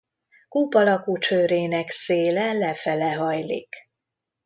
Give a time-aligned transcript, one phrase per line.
[0.49, 3.75] Kúp alakú csőrének széle lefele hajlik.